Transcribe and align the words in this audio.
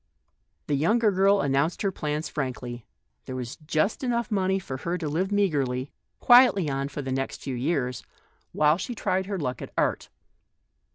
The 0.65 0.73
younger 0.73 1.11
girl 1.11 1.41
announced 1.41 1.83
her 1.83 1.91
plans 1.91 2.27
frankly. 2.27 2.87
There 3.25 3.35
was 3.35 3.57
just 3.57 4.03
enough 4.03 4.31
money 4.31 4.57
for 4.57 4.77
her 4.77 4.97
to 4.97 5.07
live 5.07 5.29
meagrely, 5.31 5.91
quietly 6.19 6.67
for 6.87 7.03
the 7.03 7.11
next 7.11 7.43
few 7.43 7.53
years, 7.53 8.03
while 8.51 8.79
she 8.79 8.95
tried 8.95 9.27
her 9.27 9.37
luck 9.37 9.61
at 9.61 9.71
art. 9.77 10.09